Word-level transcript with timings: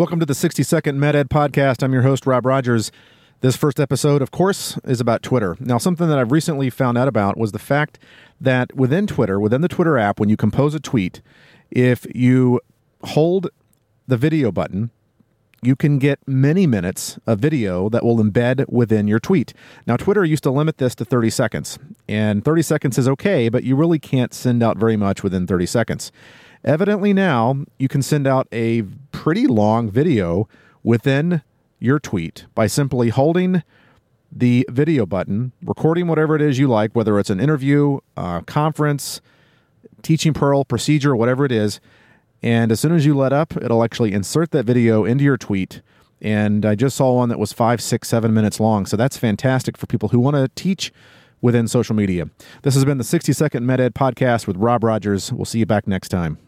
Welcome 0.00 0.18
to 0.20 0.24
the 0.24 0.34
60 0.34 0.62
Second 0.62 0.98
MedEd 0.98 1.24
podcast. 1.24 1.82
I'm 1.82 1.92
your 1.92 2.00
host, 2.00 2.24
Rob 2.24 2.46
Rogers. 2.46 2.90
This 3.42 3.54
first 3.54 3.78
episode, 3.78 4.22
of 4.22 4.30
course, 4.30 4.78
is 4.84 4.98
about 4.98 5.22
Twitter. 5.22 5.58
Now, 5.60 5.76
something 5.76 6.08
that 6.08 6.18
I've 6.18 6.32
recently 6.32 6.70
found 6.70 6.96
out 6.96 7.06
about 7.06 7.36
was 7.36 7.52
the 7.52 7.58
fact 7.58 7.98
that 8.40 8.74
within 8.74 9.06
Twitter, 9.06 9.38
within 9.38 9.60
the 9.60 9.68
Twitter 9.68 9.98
app, 9.98 10.18
when 10.18 10.30
you 10.30 10.38
compose 10.38 10.74
a 10.74 10.80
tweet, 10.80 11.20
if 11.70 12.06
you 12.14 12.62
hold 13.04 13.50
the 14.06 14.16
video 14.16 14.50
button, 14.50 14.88
you 15.60 15.76
can 15.76 15.98
get 15.98 16.26
many 16.26 16.66
minutes 16.66 17.18
of 17.26 17.38
video 17.38 17.90
that 17.90 18.02
will 18.02 18.16
embed 18.16 18.66
within 18.70 19.06
your 19.06 19.20
tweet. 19.20 19.52
Now, 19.86 19.98
Twitter 19.98 20.24
used 20.24 20.44
to 20.44 20.50
limit 20.50 20.78
this 20.78 20.94
to 20.94 21.04
30 21.04 21.28
seconds, 21.28 21.78
and 22.08 22.42
30 22.42 22.62
seconds 22.62 22.96
is 22.96 23.06
okay, 23.06 23.50
but 23.50 23.64
you 23.64 23.76
really 23.76 23.98
can't 23.98 24.32
send 24.32 24.62
out 24.62 24.78
very 24.78 24.96
much 24.96 25.22
within 25.22 25.46
30 25.46 25.66
seconds. 25.66 26.10
Evidently, 26.64 27.12
now 27.12 27.64
you 27.78 27.88
can 27.88 28.00
send 28.00 28.26
out 28.26 28.48
a 28.50 28.82
pretty 29.20 29.46
long 29.46 29.90
video 29.90 30.48
within 30.82 31.42
your 31.78 31.98
tweet 31.98 32.46
by 32.54 32.66
simply 32.66 33.10
holding 33.10 33.62
the 34.32 34.66
video 34.70 35.04
button, 35.04 35.52
recording 35.62 36.06
whatever 36.06 36.34
it 36.34 36.40
is 36.40 36.58
you 36.58 36.66
like, 36.66 36.96
whether 36.96 37.18
it's 37.18 37.28
an 37.28 37.38
interview, 37.38 37.98
conference, 38.46 39.20
teaching 40.00 40.32
pearl, 40.32 40.64
procedure, 40.64 41.14
whatever 41.14 41.44
it 41.44 41.52
is. 41.52 41.80
And 42.42 42.72
as 42.72 42.80
soon 42.80 42.92
as 42.92 43.04
you 43.04 43.14
let 43.14 43.30
up, 43.30 43.54
it'll 43.58 43.84
actually 43.84 44.14
insert 44.14 44.52
that 44.52 44.64
video 44.64 45.04
into 45.04 45.22
your 45.22 45.36
tweet. 45.36 45.82
And 46.22 46.64
I 46.64 46.74
just 46.74 46.96
saw 46.96 47.12
one 47.16 47.28
that 47.28 47.38
was 47.38 47.52
five, 47.52 47.82
six, 47.82 48.08
seven 48.08 48.32
minutes 48.32 48.58
long. 48.58 48.86
So 48.86 48.96
that's 48.96 49.18
fantastic 49.18 49.76
for 49.76 49.84
people 49.84 50.08
who 50.08 50.18
want 50.18 50.36
to 50.36 50.48
teach 50.54 50.94
within 51.42 51.68
social 51.68 51.94
media. 51.94 52.30
This 52.62 52.72
has 52.72 52.86
been 52.86 52.96
the 52.96 53.04
60 53.04 53.34
Second 53.34 53.66
MedEd 53.66 53.90
podcast 53.90 54.46
with 54.46 54.56
Rob 54.56 54.82
Rogers. 54.82 55.30
We'll 55.30 55.44
see 55.44 55.58
you 55.58 55.66
back 55.66 55.86
next 55.86 56.08
time. 56.08 56.38